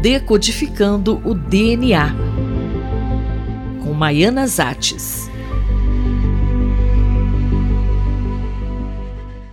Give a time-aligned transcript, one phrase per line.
[0.00, 2.14] Decodificando o DNA,
[3.82, 5.28] com Maiana Zates.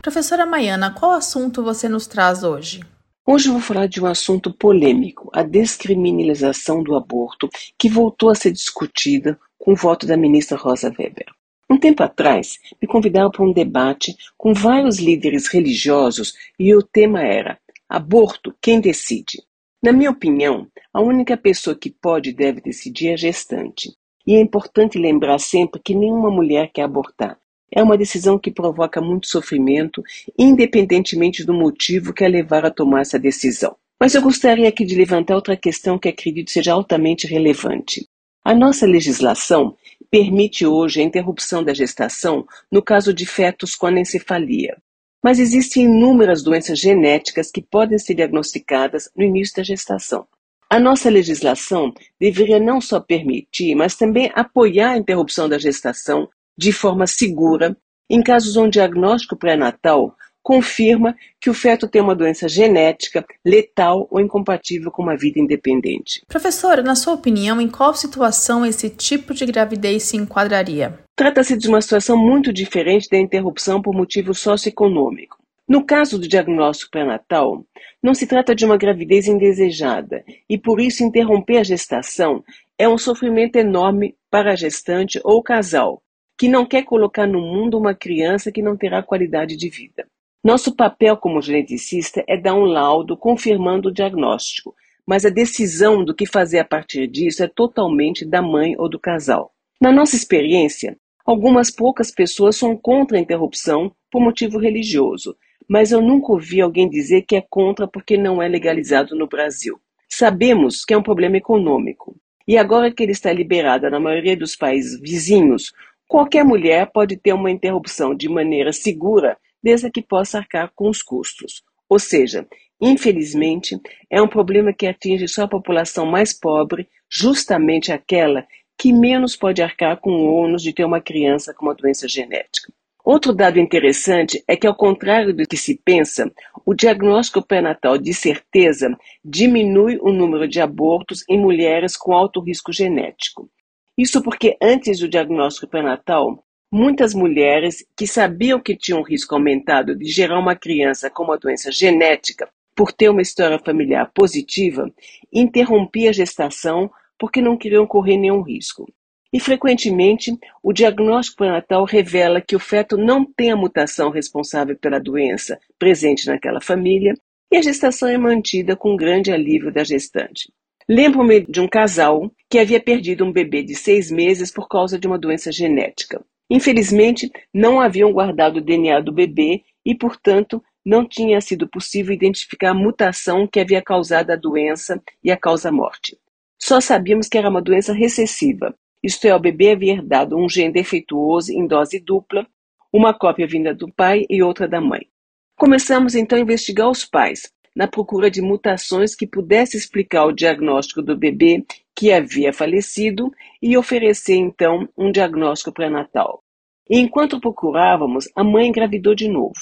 [0.03, 2.81] Professora Maiana, qual assunto você nos traz hoje?
[3.25, 8.35] Hoje eu vou falar de um assunto polêmico, a descriminalização do aborto, que voltou a
[8.35, 11.25] ser discutida com o voto da ministra Rosa Weber.
[11.67, 17.23] Um tempo atrás, me convidaram para um debate com vários líderes religiosos e o tema
[17.23, 17.57] era
[17.89, 19.41] Aborto, quem decide?
[19.85, 23.93] Na minha opinião, a única pessoa que pode e deve decidir é a gestante.
[24.25, 27.37] E é importante lembrar sempre que nenhuma mulher quer abortar.
[27.71, 30.01] É uma decisão que provoca muito sofrimento,
[30.39, 33.75] independentemente do motivo que a levar a tomar essa decisão.
[33.99, 38.07] Mas eu gostaria aqui de levantar outra questão que acredito seja altamente relevante.
[38.43, 39.77] A nossa legislação
[40.09, 44.77] permite hoje a interrupção da gestação no caso de fetos com anencefalia.
[45.23, 50.27] Mas existem inúmeras doenças genéticas que podem ser diagnosticadas no início da gestação.
[50.69, 56.71] A nossa legislação deveria não só permitir, mas também apoiar a interrupção da gestação de
[56.71, 57.77] forma segura
[58.09, 64.07] em casos onde o diagnóstico pré-natal confirma que o feto tem uma doença genética, letal
[64.11, 66.21] ou incompatível com uma vida independente.
[66.27, 70.99] Professora, na sua opinião, em qual situação esse tipo de gravidez se enquadraria?
[71.15, 75.35] Trata-se de uma situação muito diferente da interrupção por motivo socioeconômico.
[75.67, 77.65] No caso do diagnóstico pré-natal,
[78.01, 82.43] não se trata de uma gravidez indesejada e por isso interromper a gestação
[82.77, 86.03] é um sofrimento enorme para a gestante ou o casal,
[86.37, 90.05] que não quer colocar no mundo uma criança que não terá qualidade de vida.
[90.45, 96.13] Nosso papel como geneticista é dar um laudo confirmando o diagnóstico, mas a decisão do
[96.13, 99.51] que fazer a partir disso é totalmente da mãe ou do casal.
[99.81, 105.35] Na nossa experiência, algumas poucas pessoas são contra a interrupção por motivo religioso,
[105.67, 109.79] mas eu nunca ouvi alguém dizer que é contra porque não é legalizado no Brasil.
[110.07, 112.15] Sabemos que é um problema econômico.
[112.47, 115.73] E agora que ele está liberado na maioria dos países vizinhos,
[116.07, 121.01] qualquer mulher pode ter uma interrupção de maneira segura desde que possa arcar com os
[121.01, 121.63] custos.
[121.89, 122.47] Ou seja,
[122.79, 123.75] infelizmente,
[124.11, 128.45] é um problema que atinge só a população mais pobre, justamente aquela
[128.77, 132.71] que menos pode arcar com o ônus de ter uma criança com uma doença genética.
[133.03, 136.31] Outro dado interessante é que, ao contrário do que se pensa,
[136.63, 142.71] o diagnóstico pré-natal de certeza diminui o número de abortos em mulheres com alto risco
[142.71, 143.49] genético.
[143.97, 146.43] Isso porque antes do diagnóstico pré-natal,
[146.77, 151.37] Muitas mulheres que sabiam que tinham um risco aumentado de gerar uma criança com uma
[151.37, 154.91] doença genética por ter uma história familiar positiva,
[155.31, 158.93] interrompiam a gestação porque não queriam correr nenhum risco.
[159.31, 164.99] E frequentemente, o diagnóstico pré-natal revela que o feto não tem a mutação responsável pela
[164.99, 167.13] doença presente naquela família
[167.49, 170.51] e a gestação é mantida com grande alívio da gestante.
[170.89, 175.07] Lembro-me de um casal que havia perdido um bebê de seis meses por causa de
[175.07, 176.21] uma doença genética.
[176.49, 182.71] Infelizmente, não haviam guardado o DNA do bebê e, portanto, não tinha sido possível identificar
[182.71, 186.17] a mutação que havia causado a doença e a causa-morte.
[186.61, 188.75] Só sabíamos que era uma doença recessiva,
[189.05, 192.47] isto é, o bebê havia herdado um gene defeituoso em dose dupla,
[192.91, 195.07] uma cópia vinda do pai e outra da mãe.
[195.55, 201.03] Começamos então a investigar os pais, na procura de mutações que pudessem explicar o diagnóstico
[201.03, 201.63] do bebê
[201.95, 206.43] que havia falecido e oferecer então um diagnóstico pré-natal.
[206.89, 209.53] Enquanto procurávamos, a mãe engravidou de novo.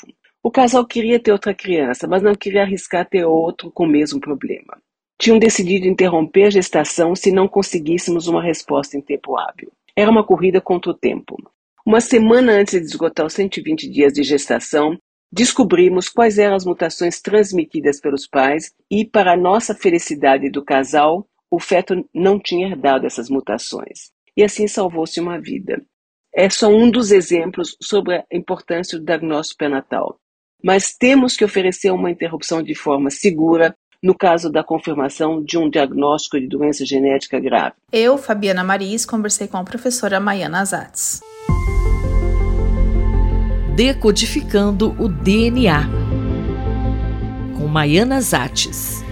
[0.42, 4.20] O casal queria ter outra criança, mas não queria arriscar ter outro com o mesmo
[4.20, 4.78] problema.
[5.18, 9.72] Tinham decidido interromper a gestação se não conseguíssemos uma resposta em tempo hábil.
[9.96, 11.38] Era uma corrida contra o tempo.
[11.86, 14.98] Uma semana antes de esgotar os 120 dias de gestação,
[15.32, 21.60] descobrimos quais eram as mutações transmitidas pelos pais e, para nossa felicidade do casal, o
[21.60, 24.10] feto não tinha herdado essas mutações.
[24.36, 25.84] E assim salvou-se uma vida.
[26.34, 30.18] É só um dos exemplos sobre a importância do diagnóstico pré-natal.
[30.64, 35.70] Mas temos que oferecer uma interrupção de forma segura no caso da confirmação de um
[35.70, 37.76] diagnóstico de doença genética grave.
[37.92, 41.22] Eu, Fabiana Maris, conversei com a professora Maiana Azatz.
[43.76, 45.84] Decodificando o DNA
[47.56, 49.03] com Maiana Zates.